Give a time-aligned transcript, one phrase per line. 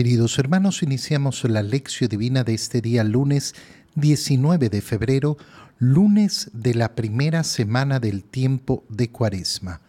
[0.00, 3.54] Queridos hermanos, iniciamos la lección divina de este día lunes
[3.96, 5.36] 19 de febrero,
[5.78, 9.82] lunes de la primera semana del tiempo de Cuaresma.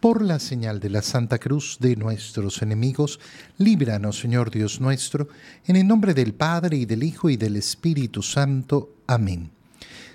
[0.00, 3.20] Por la señal de la Santa Cruz de nuestros enemigos,
[3.58, 5.28] líbranos, Señor Dios nuestro,
[5.66, 8.94] en el nombre del Padre y del Hijo y del Espíritu Santo.
[9.06, 9.50] Amén.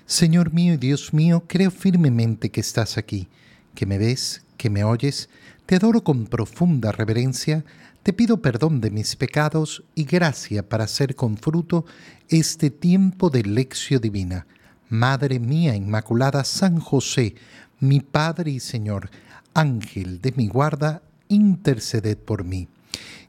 [0.04, 3.28] Señor mío y Dios mío, creo firmemente que estás aquí,
[3.76, 5.28] que me ves, que me oyes,
[5.64, 7.64] te adoro con profunda reverencia,
[8.08, 11.84] te pido perdón de mis pecados y gracia para hacer con fruto
[12.30, 14.46] este tiempo de lección divina.
[14.88, 17.34] Madre mía Inmaculada, San José,
[17.80, 19.10] mi Padre y Señor,
[19.52, 22.66] Ángel de mi guarda, interceded por mí.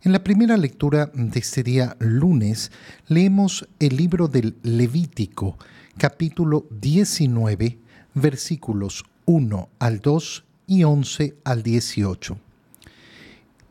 [0.03, 2.71] En la primera lectura de este día lunes
[3.09, 5.57] leemos el libro del Levítico,
[5.97, 7.79] capítulo 19,
[8.13, 12.39] versículos 1 al 2 y 11 al 18.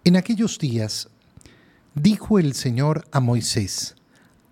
[0.05, 1.09] En aquellos días
[1.95, 3.97] dijo el Señor a Moisés,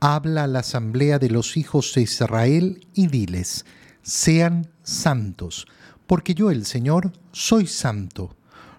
[0.01, 3.65] habla a la asamblea de los hijos de Israel y diles,
[4.03, 5.67] sean santos,
[6.07, 8.37] porque yo el Señor soy santo.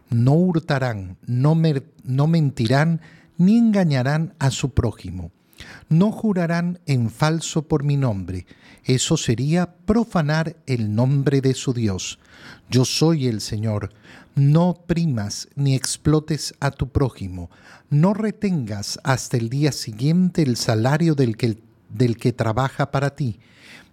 [0.10, 1.60] No hurtarán, no,
[2.04, 3.02] no mentirán,
[3.38, 5.32] ni engañarán a su prójimo.
[5.90, 8.46] No jurarán en falso por mi nombre.
[8.84, 12.20] Eso sería profanar el nombre de su Dios.
[12.70, 13.94] Yo soy el Señor.
[14.36, 17.50] No primas ni explotes a tu prójimo.
[17.90, 21.58] No retengas hasta el día siguiente el salario del que,
[21.90, 23.40] del que trabaja para ti.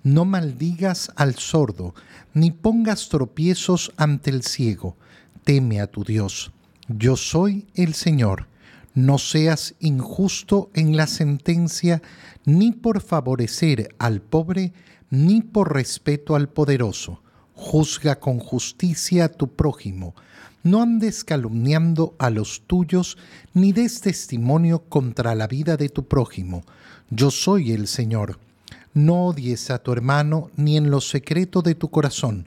[0.03, 1.95] No maldigas al sordo,
[2.35, 4.97] ni pongas tropiezos ante el ciego.
[5.45, 6.53] Teme a tu Dios.
[6.89, 8.49] Yo soy el Señor.
[8.95, 12.01] No seas injusto en la sentencia,
[12.45, 14.73] ni por favorecer al pobre,
[15.11, 17.21] ni por respeto al poderoso.
[17.55, 20.15] Juzga con justicia a tu prójimo.
[20.63, 23.19] No andes calumniando a los tuyos,
[23.53, 26.63] ni des testimonio contra la vida de tu prójimo.
[27.11, 28.39] Yo soy el Señor.
[28.93, 32.47] No odies a tu hermano ni en lo secreto de tu corazón.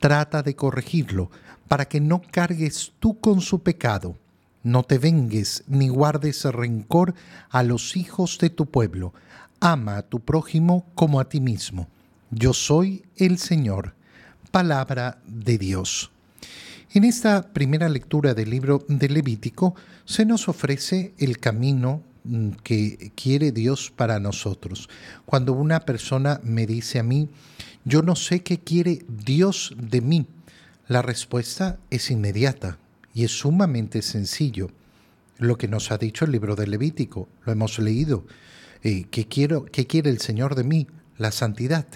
[0.00, 1.30] Trata de corregirlo,
[1.68, 4.16] para que no cargues tú con su pecado
[4.64, 7.14] no te vengues ni guardes rencor
[7.50, 9.12] a los hijos de tu pueblo.
[9.60, 11.86] Ama a tu prójimo como a ti mismo.
[12.30, 13.94] Yo soy el Señor.
[14.50, 16.10] Palabra de Dios.
[16.92, 19.74] En esta primera lectura del libro de Levítico
[20.06, 24.88] se nos ofrece el camino mm, que quiere Dios para nosotros.
[25.26, 27.28] Cuando una persona me dice a mí,
[27.84, 30.26] yo no sé qué quiere Dios de mí,
[30.86, 32.78] la respuesta es inmediata
[33.14, 34.70] y es sumamente sencillo.
[35.38, 38.26] Lo que nos ha dicho el libro de Levítico, lo hemos leído.
[38.82, 40.88] Eh, ¿qué, quiero, ¿Qué quiere el Señor de mí?
[41.16, 41.86] La santidad.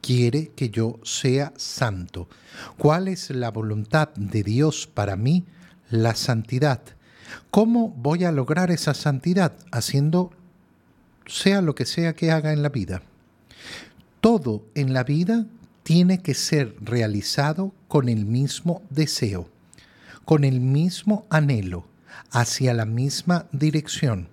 [0.00, 2.28] Quiere que yo sea santo.
[2.78, 5.44] ¿Cuál es la voluntad de Dios para mí?
[5.90, 6.82] La santidad.
[7.50, 9.52] ¿Cómo voy a lograr esa santidad?
[9.70, 10.30] Haciendo
[11.26, 13.02] sea lo que sea que haga en la vida.
[14.22, 15.46] Todo en la vida
[15.82, 19.48] tiene que ser realizado con el mismo deseo
[20.28, 21.86] con el mismo anhelo,
[22.32, 24.28] hacia la misma dirección.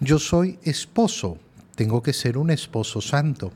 [0.00, 1.38] Yo soy esposo,
[1.74, 3.52] tengo que ser un esposo santo.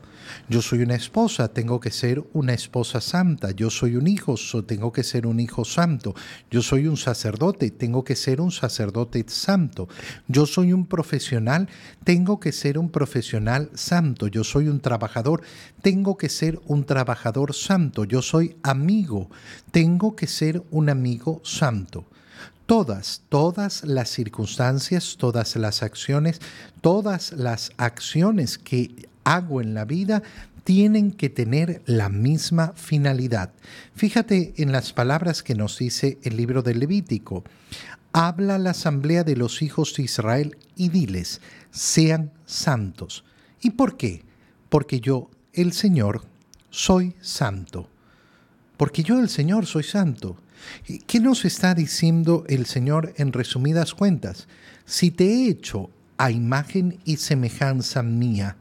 [0.47, 3.51] Yo soy una esposa, tengo que ser una esposa santa.
[3.51, 4.35] Yo soy un hijo,
[4.65, 6.13] tengo que ser un hijo santo.
[6.51, 9.87] Yo soy un sacerdote, tengo que ser un sacerdote santo.
[10.27, 11.69] Yo soy un profesional,
[12.03, 14.27] tengo que ser un profesional santo.
[14.27, 15.41] Yo soy un trabajador,
[15.81, 18.03] tengo que ser un trabajador santo.
[18.03, 19.29] Yo soy amigo,
[19.71, 22.05] tengo que ser un amigo santo
[22.69, 26.39] todas, todas las circunstancias, todas las acciones,
[26.81, 30.21] todas las acciones que hago en la vida
[30.65, 33.53] tienen que tener la misma finalidad.
[33.95, 37.43] Fíjate en las palabras que nos dice el libro del Levítico.
[38.13, 41.41] Habla la asamblea de los hijos de Israel y diles,
[41.71, 43.23] sean santos.
[43.61, 44.23] ¿Y por qué?
[44.69, 46.21] Porque yo, el Señor,
[46.69, 47.89] soy santo.
[48.77, 50.37] Porque yo, el Señor, soy santo.
[51.07, 54.47] ¿Qué nos está diciendo el Señor en resumidas cuentas?
[54.85, 58.55] Si te he hecho a imagen y semejanza mía,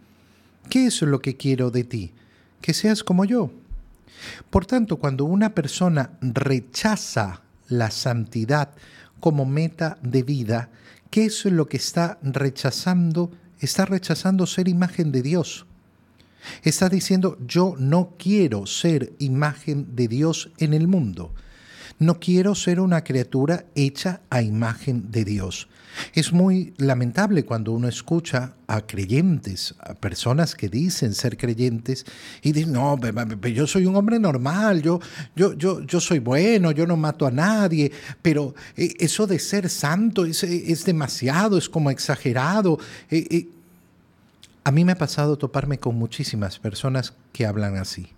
[0.68, 2.12] ¿qué es lo que quiero de ti?
[2.60, 3.50] Que seas como yo.
[4.50, 8.70] Por tanto, cuando una persona rechaza la santidad
[9.20, 10.70] como meta de vida,
[11.10, 13.30] ¿qué es lo que está rechazando?
[13.60, 15.66] Está rechazando ser imagen de Dios.
[16.62, 21.34] Está diciendo, yo no quiero ser imagen de Dios en el mundo.
[21.98, 25.68] No quiero ser una criatura hecha a imagen de Dios.
[26.14, 32.04] Es muy lamentable cuando uno escucha a creyentes, a personas que dicen ser creyentes
[32.42, 32.98] y dicen, no,
[33.48, 35.00] yo soy un hombre normal, yo,
[35.34, 37.90] yo, yo, yo soy bueno, yo no mato a nadie,
[38.22, 42.78] pero eh, eso de ser santo es, es demasiado, es como exagerado.
[43.10, 43.48] Eh, eh,
[44.64, 48.08] a mí me ha pasado toparme con muchísimas personas que hablan así.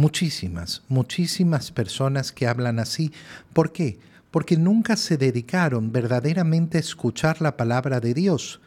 [0.00, 3.12] Muchísimas, muchísimas personas que hablan así.
[3.52, 3.98] ¿Por qué?
[4.30, 8.62] Porque nunca se dedicaron verdaderamente a escuchar la palabra de Dios.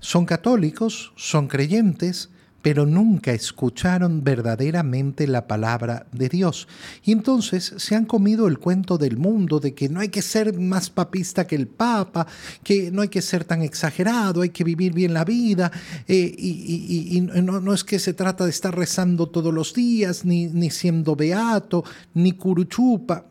[0.00, 2.28] Son católicos, son creyentes,
[2.64, 6.66] pero nunca escucharon verdaderamente la palabra de Dios.
[7.04, 10.58] Y entonces se han comido el cuento del mundo de que no hay que ser
[10.58, 12.26] más papista que el Papa,
[12.62, 15.70] que no hay que ser tan exagerado, hay que vivir bien la vida,
[16.08, 20.70] eh, y, no, es que se trata de estar rezando todos los días, ni, ni
[20.70, 21.84] siendo beato,
[22.14, 23.26] ni curuchupa.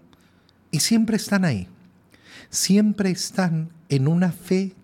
[0.70, 1.68] Y siempre están ahí.
[2.52, 4.76] Siempre están en una fe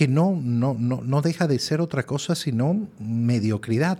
[0.00, 3.98] que no, no, no, no deja de ser otra cosa sino mediocridad,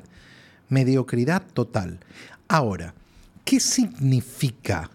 [0.71, 2.01] mediocridad total.
[2.49, 2.95] Ahora,
[3.45, 4.91] ¿qué significa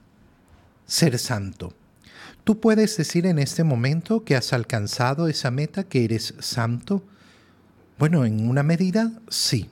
[0.88, 1.75] ser santo?
[2.44, 7.04] ¿Tú puedes decir en este momento que has alcanzado esa meta, que eres santo?
[8.00, 9.69] Bueno, en una medida sí.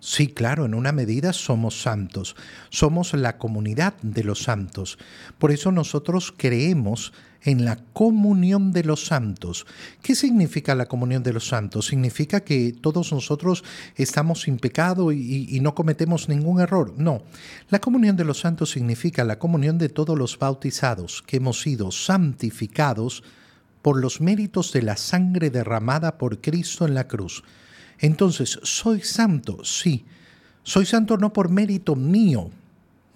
[0.00, 2.34] Sí, claro, en una medida somos santos.
[2.70, 4.98] Somos la comunidad de los santos.
[5.38, 7.12] Por eso nosotros creemos
[7.42, 9.66] en la comunión de los santos.
[10.02, 11.86] ¿Qué significa la comunión de los santos?
[11.86, 13.62] Significa que todos nosotros
[13.94, 16.94] estamos sin pecado y, no cometemos ningún error.
[16.96, 17.22] No,
[17.68, 21.90] la comunión de los santos significa la comunión de todos los bautizados que hemos sido
[21.90, 23.22] santificados
[23.82, 27.42] por los méritos de la sangre derramada por Cristo en la cruz.
[28.00, 29.64] Entonces, ¿soy santo?
[29.64, 30.04] Sí.
[30.62, 32.50] Soy santo no por mérito mío,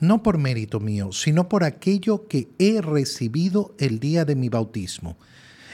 [0.01, 5.17] no por mérito mío, sino por aquello que he recibido el día de mi bautismo.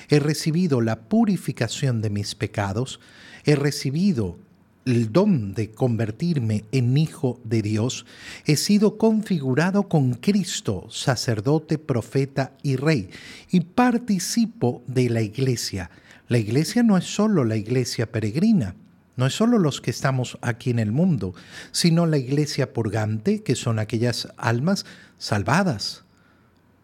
[0.08, 3.00] He recibido la purificación de mis pecados,
[3.44, 4.38] he recibido
[4.84, 8.06] el don de convertirme en hijo de Dios,
[8.46, 13.10] he sido configurado con Cristo, sacerdote, profeta y rey,
[13.50, 15.90] y participo de la iglesia.
[16.28, 18.74] La iglesia no es solo la iglesia peregrina,
[19.20, 21.34] no es solo los que estamos aquí en el mundo,
[21.72, 24.86] sino la iglesia purgante, que son aquellas almas
[25.18, 26.04] salvadas.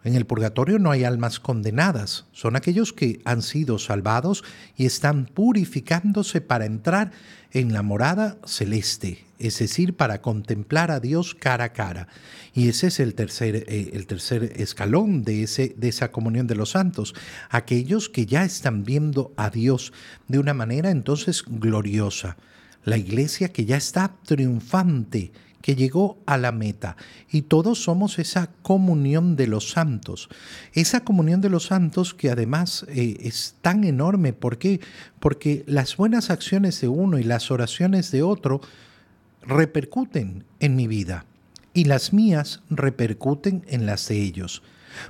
[0.06, 4.44] En el purgatorio no hay almas condenadas, son aquellos que han sido salvados
[4.76, 7.10] y están purificándose para entrar
[7.50, 12.06] en la morada celeste, es decir, para contemplar a Dios cara a cara.
[12.54, 16.54] Y ese es el tercer, eh, el tercer escalón de, ese, de esa comunión de
[16.54, 17.12] los santos,
[17.50, 19.92] aquellos que ya están viendo a Dios
[20.28, 22.36] de una manera entonces gloriosa.
[22.84, 25.32] La iglesia que ya está triunfante,
[25.66, 26.96] que llegó a la meta.
[27.28, 30.28] Y todos somos esa comunión de los santos.
[30.74, 34.32] Esa comunión de los santos que además eh, es tan enorme.
[34.32, 34.78] ¿Por qué?
[35.18, 38.60] Porque las buenas acciones de uno y las oraciones de otro
[39.42, 41.26] repercuten en mi vida
[41.74, 44.62] y las mías repercuten en las de ellos.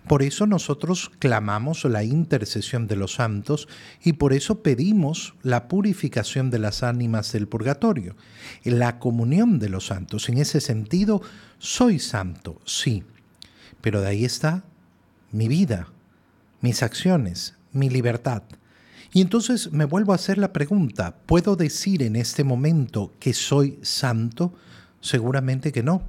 [0.08, 3.68] Por eso nosotros clamamos la intercesión de los santos
[4.02, 8.16] y por eso pedimos la purificación de las ánimas del purgatorio,
[8.64, 10.28] la comunión de los santos.
[10.28, 11.22] En ese sentido,
[11.58, 13.04] soy santo, sí,
[13.80, 14.64] pero de ahí está
[15.32, 15.88] mi vida,
[16.60, 18.42] mis acciones, mi libertad.
[19.12, 23.78] Y entonces me vuelvo a hacer la pregunta, ¿puedo decir en este momento que soy
[23.82, 24.52] santo?
[25.00, 26.02] Seguramente que no.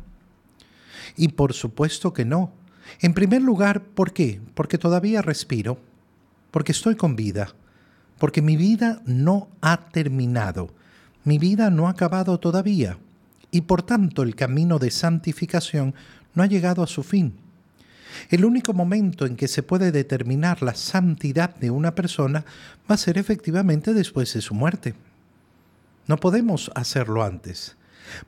[1.16, 2.54] Y por supuesto que no.
[3.02, 4.42] En primer lugar, ¿por qué?
[4.54, 5.80] Porque todavía respiro,
[6.52, 7.54] porque estoy con vida,
[8.18, 10.74] porque mi vida no ha terminado,
[11.24, 12.98] mi vida no ha acabado todavía,
[13.52, 15.94] y por tanto el camino de santificación
[16.34, 17.36] no ha llegado a su fin.
[18.30, 22.46] El único momento en que se puede determinar la santidad de una persona
[22.90, 24.96] va a ser efectivamente después de su muerte.
[26.08, 27.77] No podemos hacerlo antes.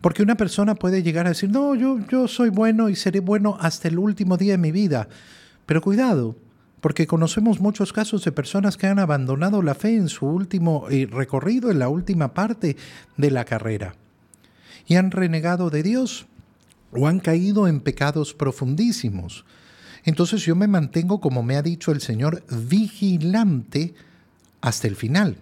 [0.02, 3.58] Porque una persona puede llegar a decir, no, yo, yo soy bueno y seré bueno
[3.60, 5.08] hasta el último día de mi vida.
[5.66, 6.36] Pero cuidado,
[6.82, 11.08] porque conocemos muchos casos de personas que han abandonado la fe en su último eh,
[11.10, 12.78] recorrido, en la última parte
[13.18, 13.96] de la carrera,
[14.88, 16.28] y han renegado de Dios
[16.92, 19.46] o han caído en pecados profundísimos.
[20.06, 23.94] Entonces yo me mantengo, como me ha dicho el Señor, vigilante
[24.62, 25.38] hasta el final.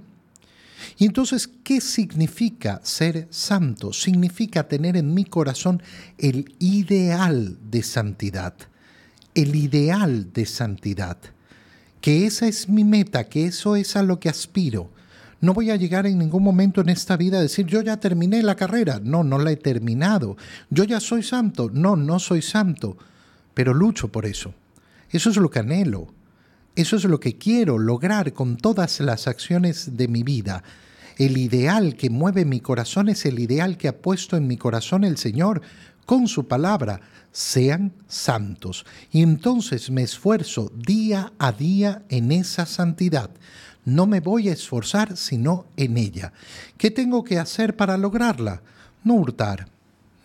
[0.97, 3.93] Y entonces, ¿qué significa ser santo?
[3.93, 5.81] Significa tener en mi corazón
[6.17, 8.53] el ideal de santidad,
[9.35, 11.17] el ideal de santidad,
[12.01, 14.89] que esa es mi meta, que eso es a lo que aspiro.
[15.39, 18.41] No voy a llegar en ningún momento en esta vida a decir, yo ya terminé
[18.41, 18.99] la carrera.
[19.03, 20.35] No, no la he terminado.
[20.71, 21.69] Yo ya soy santo.
[21.71, 22.97] No, no soy santo.
[23.53, 24.53] Pero lucho por eso.
[25.11, 26.07] Eso es lo que anhelo.
[26.77, 30.63] Eso es lo que quiero lograr con todas las acciones de mi vida.
[31.17, 35.03] El ideal que mueve mi corazón es el ideal que ha puesto en mi corazón
[35.03, 35.63] el Señor
[36.05, 37.01] con su palabra.
[37.31, 38.85] Sean santos.
[39.11, 43.31] Y entonces me esfuerzo día a día en esa santidad.
[43.83, 46.31] No me voy a esforzar sino en ella.
[46.77, 48.61] ¿Qué tengo que hacer para lograrla?
[49.03, 49.67] No hurtar,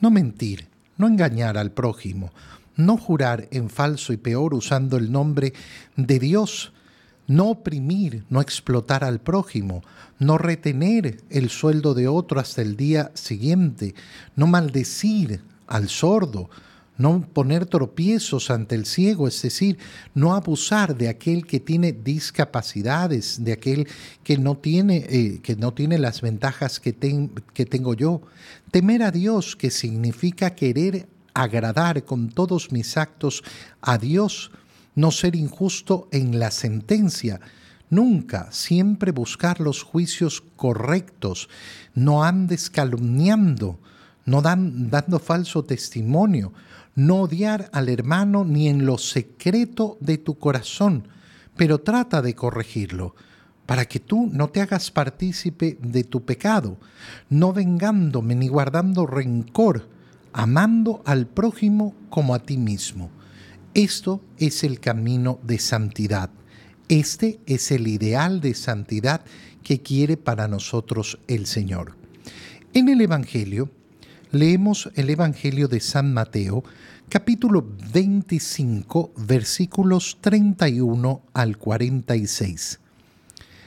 [0.03, 0.69] no mentir,
[0.99, 2.31] no engañar al prójimo,
[2.77, 5.53] no jurar en falso y peor usando el nombre
[5.97, 6.73] de Dios,
[7.27, 9.83] no oprimir, no explotar al prójimo,
[10.19, 13.95] no retener el sueldo de otro hasta el día siguiente,
[14.37, 16.51] no maldecir al sordo,
[16.99, 19.79] no poner tropiezos ante el ciego, es decir,
[20.15, 23.89] no abusar de aquel que tiene discapacidades, de aquel
[24.23, 26.95] que no tiene, eh, que no tiene las ventajas que,
[27.55, 28.21] que tengo yo.
[28.71, 33.43] Temer a Dios, que significa querer agradar con todos mis actos
[33.81, 34.51] a Dios,
[34.95, 37.41] no ser injusto en la sentencia,
[37.91, 41.49] nunca, siempre buscar los juicios correctos,
[41.95, 43.79] no andes calumniando,
[44.25, 46.53] no dan, dando falso testimonio,
[46.95, 51.09] no odiar al hermano ni en lo secreto de tu corazón,
[51.57, 53.15] pero trata de corregirlo,
[53.67, 56.79] para que tú no te hagas partícipe de tu pecado,
[57.31, 59.89] no vengándome ni guardando rencor,
[60.33, 63.11] amando al prójimo como a ti mismo.
[63.75, 66.31] Esto es el camino de santidad.
[66.89, 69.25] Este es el ideal de santidad
[69.63, 71.97] que quiere para nosotros el Señor.
[72.75, 73.71] En el Evangelio,
[74.31, 76.65] leemos el Evangelio de San Mateo,
[77.09, 82.81] capítulo 25, versículos 31 al 46.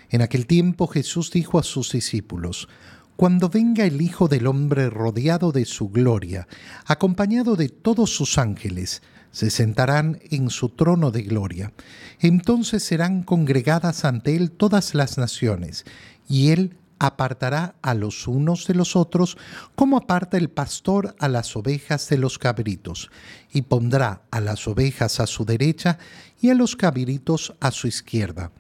[0.10, 2.68] En aquel tiempo Jesús dijo a sus discípulos,
[3.16, 6.48] cuando venga el Hijo del Hombre rodeado de su gloria,
[6.86, 11.74] acompañado de todos sus ángeles, se sentarán en su trono de gloria.
[12.20, 15.86] Entonces serán congregadas ante él todas las naciones,
[16.28, 19.38] y él apartará a los unos de los otros,
[19.76, 23.12] como aparta el pastor a las ovejas de los cabritos,
[23.52, 26.00] y pondrá a las ovejas a su derecha
[26.42, 28.52] y a los cabritos a su izquierda.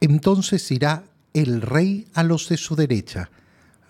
[0.00, 1.04] Entonces dirá
[1.34, 3.30] el rey a los de su derecha,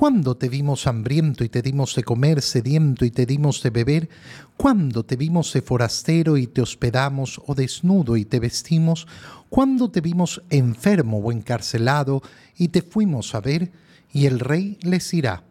[0.00, 4.08] ¿Cuándo te vimos hambriento y te dimos de comer, sediento y te dimos de beber?
[4.56, 9.06] ¿Cuándo te vimos de forastero y te hospedamos, o desnudo y te vestimos?
[9.50, 12.22] ¿Cuándo te vimos enfermo o encarcelado
[12.56, 13.72] y te fuimos a ver?
[14.10, 15.44] Y el rey les dirá,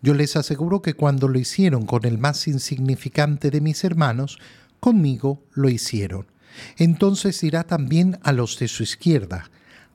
[0.00, 4.38] yo les aseguro que cuando lo hicieron con el más insignificante de mis hermanos,
[4.80, 6.24] conmigo lo hicieron.
[6.78, 9.50] Entonces dirá también a los de su izquierda,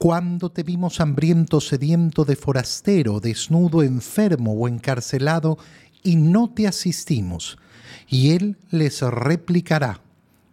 [0.00, 5.58] cuando te vimos hambriento, sediento de forastero, desnudo, enfermo o encarcelado,
[6.02, 7.58] y no te asistimos.
[8.08, 10.00] Y él les replicará,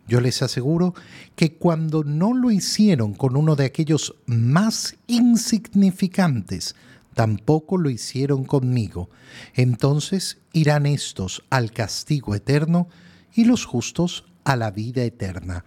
[0.06, 0.96] yo les aseguro
[1.38, 6.76] que cuando no lo hicieron con uno de aquellos más insignificantes,
[7.14, 9.10] tampoco lo hicieron conmigo.
[9.54, 12.90] Entonces irán estos al castigo eterno
[13.34, 15.64] y los justos a la vida eterna.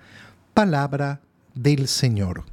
[0.52, 1.22] Palabra
[1.54, 2.44] del Señor.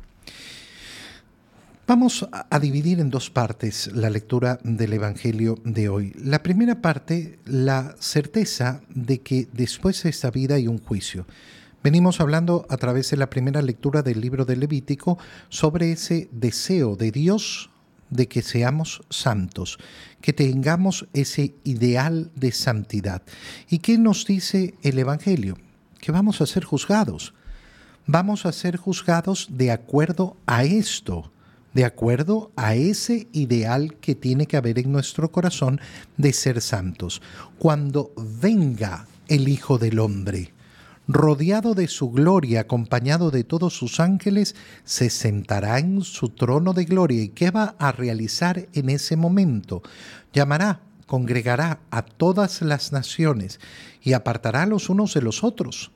[1.87, 6.11] Vamos a dividir en dos partes la lectura del Evangelio de hoy.
[6.21, 11.25] La primera parte, la certeza de que después de esta vida hay un juicio.
[11.81, 15.17] Venimos hablando a través de la primera lectura del libro de Levítico
[15.47, 17.69] sobre ese deseo de Dios
[18.09, 19.79] de que seamos santos,
[20.19, 23.21] que tengamos ese ideal de santidad.
[23.69, 25.57] ¿Y qué nos dice el Evangelio?
[26.01, 27.33] Que vamos a ser juzgados.
[28.05, 31.31] Vamos a ser juzgados de acuerdo a esto
[31.73, 35.79] de acuerdo a ese ideal que tiene que haber en nuestro corazón
[36.17, 37.21] de ser santos.
[37.59, 40.53] Cuando venga el Hijo del Hombre,
[41.07, 46.85] rodeado de su gloria, acompañado de todos sus ángeles, se sentará en su trono de
[46.85, 47.23] gloria.
[47.23, 49.81] ¿Y qué va a realizar en ese momento?
[50.33, 53.59] Llamará, congregará a todas las naciones
[54.03, 55.91] y apartará los unos de los otros,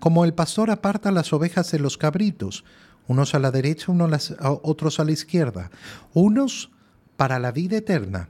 [0.00, 2.64] como el pastor aparta las ovejas de los cabritos,
[3.06, 5.70] unos a la derecha, unos otros a la izquierda,
[6.12, 6.70] unos
[7.16, 8.28] para la vida eterna,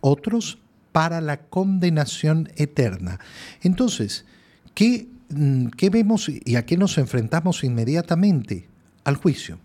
[0.00, 0.58] otros
[0.92, 3.20] para la condenación eterna.
[3.62, 4.24] Entonces,
[4.74, 8.68] ¿qué, mm, ¿qué vemos y a qué nos enfrentamos inmediatamente?
[9.04, 9.58] Al juicio.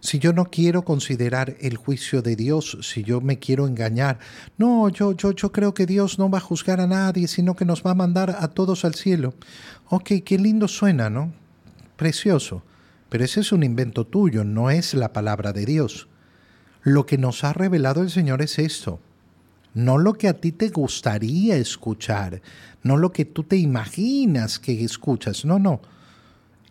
[0.00, 4.18] Si yo no quiero considerar el juicio de Dios, si yo me quiero engañar,
[4.58, 7.64] no, yo, yo, yo creo que Dios no va a juzgar a nadie, sino que
[7.64, 9.32] nos va a mandar a todos al cielo.
[9.88, 11.32] Ok, qué lindo suena, ¿no?
[11.96, 12.62] Precioso.
[13.08, 16.08] Pero ese es un invento tuyo, no es la palabra de Dios.
[16.82, 19.00] Lo que nos ha revelado el Señor es esto
[19.74, 22.40] no lo que a ti te gustaría escuchar,
[22.82, 25.82] no lo que tú te imaginas que escuchas, no, no.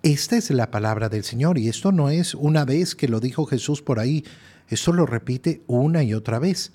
[0.02, 3.46] Esta es la palabra del Señor y esto no es una vez que lo dijo
[3.46, 4.25] Jesús por ahí,
[4.70, 6.72] esto lo repite una y otra vez.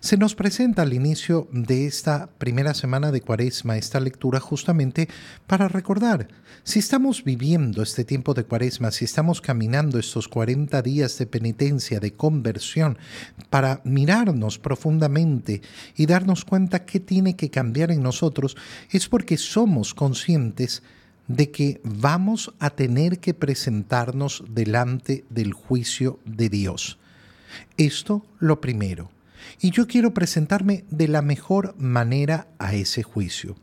[0.00, 5.08] Se nos presenta al inicio de esta primera semana de Cuaresma esta lectura justamente
[5.46, 6.28] para recordar,
[6.62, 12.00] si estamos viviendo este tiempo de Cuaresma, si estamos caminando estos 40 días de penitencia,
[12.00, 12.98] de conversión,
[13.50, 15.62] para mirarnos profundamente
[15.96, 18.56] y darnos cuenta qué tiene que cambiar en nosotros,
[18.90, 20.82] es porque somos conscientes
[21.26, 26.98] de que vamos a tener que presentarnos delante del juicio de Dios.
[27.76, 29.15] Esto lo primero
[29.60, 33.56] y yo quiero presentarme de la mejor manera a ese juicio.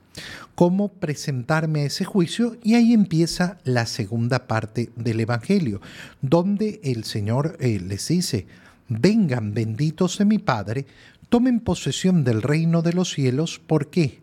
[0.56, 2.58] ¿Cómo presentarme a ese juicio?
[2.64, 5.82] Y ahí empieza la segunda parte del Evangelio,
[6.22, 8.46] donde el Señor eh, les dice,
[8.88, 10.86] vengan benditos de mi Padre,
[11.30, 13.60] tomen posesión del reino de los cielos.
[13.66, 14.22] ¿Por qué?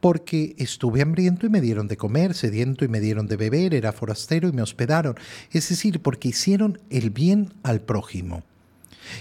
[0.00, 3.92] Porque estuve hambriento y me dieron de comer, sediento y me dieron de beber, era
[3.92, 5.16] forastero y me hospedaron.
[5.50, 8.44] Es decir, porque hicieron el bien al prójimo.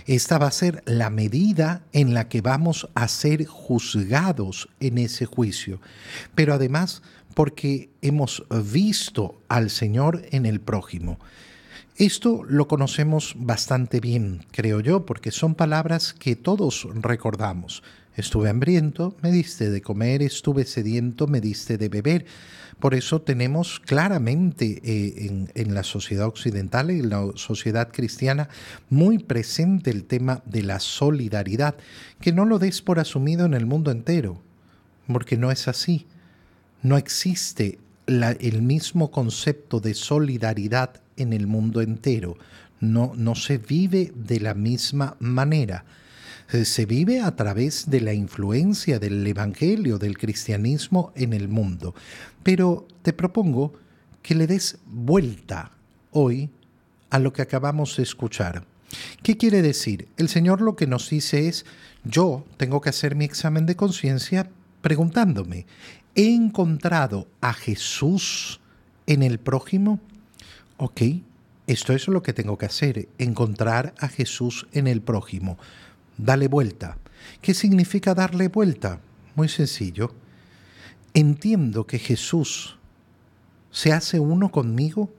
[0.05, 5.25] Esta va a ser la medida en la que vamos a ser juzgados en ese
[5.25, 5.79] juicio.
[6.35, 7.01] Pero además
[7.33, 11.19] porque hemos visto al Señor en el prójimo.
[11.97, 17.83] Esto lo conocemos bastante bien, creo yo, porque son palabras que todos recordamos.
[18.15, 22.25] Estuve hambriento, me diste de comer, estuve sediento, me diste de beber.
[22.80, 28.50] Por eso tenemos claramente eh, en, la sociedad occidental y en la sociedad cristiana
[28.89, 31.76] muy presente el tema de la solidaridad,
[32.19, 34.41] que no lo des por asumido en el mundo entero,
[35.08, 36.08] porque no es así.
[36.82, 42.36] No existe el mismo concepto de solidaridad en el mundo entero.
[42.80, 45.86] No, no se vive de la misma manera.
[46.51, 51.95] Eh, se vive a través de la influencia del Evangelio, del cristianismo en el mundo.
[52.43, 53.73] Pero te propongo
[54.21, 55.71] que le des vuelta
[56.11, 56.49] hoy
[57.09, 58.65] a lo que acabamos de escuchar.
[59.23, 60.09] ¿Qué quiere decir?
[60.17, 61.65] El Señor lo que nos dice es,
[62.03, 64.49] yo tengo que hacer mi examen de conciencia
[64.81, 65.65] preguntándome,
[66.15, 68.59] ¿he encontrado a Jesús
[69.07, 70.01] en el prójimo?
[70.75, 71.01] Ok,
[71.67, 75.57] esto es lo que tengo que hacer, encontrar a Jesús en el prójimo
[76.21, 76.97] dale vuelta.
[77.41, 79.01] ¿Qué significa darle vuelta?
[79.36, 80.13] Muy sencillo.
[81.13, 82.77] Entiendo que Jesús
[83.71, 85.12] se hace uno conmigo.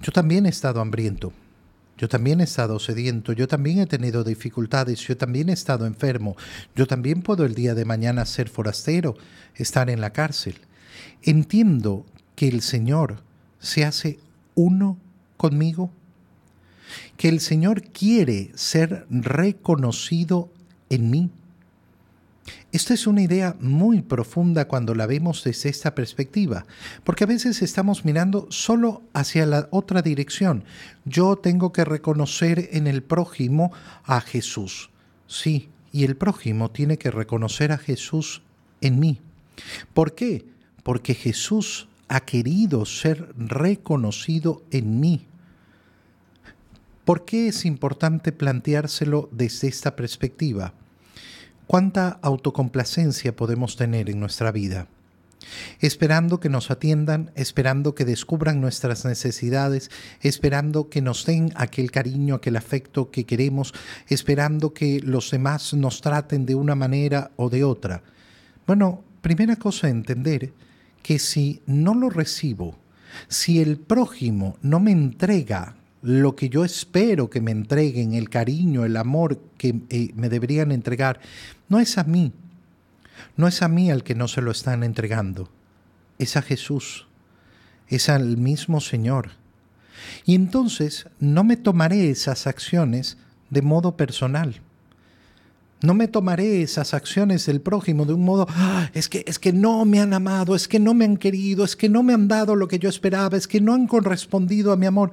[0.00, 1.32] Yo también he estado hambriento.
[1.98, 6.36] Yo también he estado sediento, yo también he tenido dificultades, yo también he estado enfermo,
[6.74, 9.16] yo también puedo el día de mañana ser forastero,
[9.54, 10.56] estar en la cárcel.
[11.22, 13.22] Entiendo que el Señor
[13.60, 14.18] se hace
[14.54, 14.98] uno
[15.38, 15.90] conmigo
[17.16, 20.50] que el Señor quiere ser reconocido
[20.90, 21.30] en mí.
[22.72, 26.66] Esta es una idea muy profunda cuando la vemos desde esta perspectiva,
[27.04, 30.64] porque a veces estamos mirando solo hacia la otra dirección.
[31.04, 33.72] Yo tengo que reconocer en el prójimo
[34.04, 34.90] a Jesús.
[35.26, 38.42] Sí, y el prójimo tiene que reconocer a Jesús
[38.80, 39.20] en mí.
[39.94, 40.44] ¿Por qué?
[40.82, 45.26] Porque Jesús ha querido ser reconocido en mí.
[47.06, 50.74] ¿Por qué es importante planteárselo desde esta perspectiva?
[51.68, 54.88] ¿Cuánta autocomplacencia podemos tener en nuestra vida?
[55.78, 59.88] Esperando que nos atiendan, esperando que descubran nuestras necesidades,
[60.20, 63.72] esperando que nos den aquel cariño, aquel afecto que queremos,
[64.08, 68.02] esperando que los demás nos traten de una manera o de otra.
[68.66, 70.52] Bueno, primera cosa, entender
[71.04, 72.76] que si no lo recibo,
[73.28, 78.84] si el prójimo no me entrega lo que yo espero que me entreguen, el cariño,
[78.84, 81.20] el amor que eh, me deberían entregar,
[81.68, 82.32] no es a mí,
[83.36, 85.48] no es a mí al que no se lo están entregando,
[86.18, 87.06] es a Jesús.
[87.88, 89.30] es al mismo Señor.
[90.24, 93.16] Y entonces no me tomaré esas acciones
[93.50, 94.60] de modo personal.
[95.82, 99.52] No me tomaré esas acciones del prójimo de un modo, ah, es que es que
[99.52, 102.28] no me han amado, es que no me han querido, es que no me han
[102.28, 105.12] dado lo que yo esperaba, es que no han correspondido a mi amor.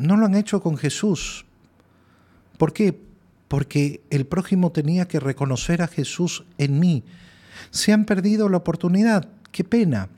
[0.00, 1.44] No lo han hecho con Jesús.
[2.56, 2.98] ¿Por qué?
[3.48, 7.04] Porque el prójimo tenía que reconocer a Jesús en mí.
[7.70, 10.08] Se han perdido la oportunidad, qué pena.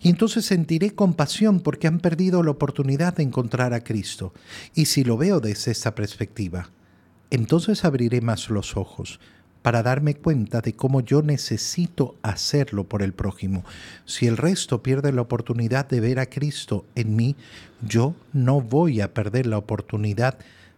[0.00, 4.32] Y entonces sentiré compasión porque han perdido la oportunidad de encontrar a Cristo.
[4.74, 6.70] Y si lo veo desde esta perspectiva,
[7.30, 9.20] entonces abriré más los ojos
[9.62, 13.64] para darme cuenta de cómo yo necesito hacerlo por el prójimo.
[14.04, 17.36] Si el resto pierde la oportunidad de ver a Cristo en mí,
[17.80, 20.36] yo no voy a perder la oportunidad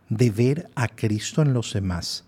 [0.08, 2.24] de ver a Cristo en los demás.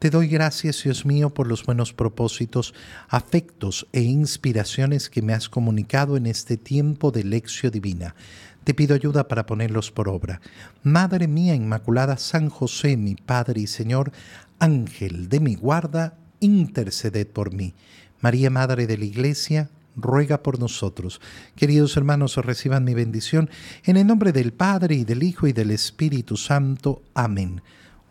[0.00, 2.72] Te doy gracias, Dios mío, por los buenos propósitos,
[3.10, 8.14] afectos e inspiraciones que me has comunicado en este tiempo de lección divina.
[8.64, 10.40] Te pido ayuda para ponerlos por obra.
[10.82, 14.12] Madre mía Inmaculada, San José, mi Padre y Señor,
[14.58, 17.74] Ángel de mi guarda, interceded por mí.
[18.20, 21.20] María, Madre de la Iglesia, ruega por nosotros.
[21.56, 23.50] Queridos hermanos, reciban mi bendición
[23.84, 27.02] en el nombre del Padre y del Hijo y del Espíritu Santo.
[27.14, 27.62] Amén.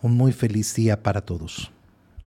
[0.02, 1.72] Un muy feliz día para todos.